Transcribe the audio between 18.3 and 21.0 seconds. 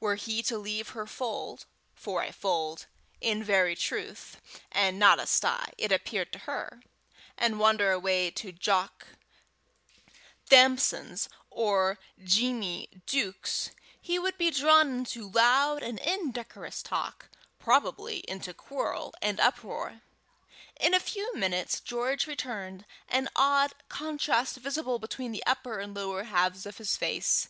quarrel and uproar. In a